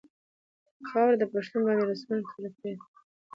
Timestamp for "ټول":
2.29-2.43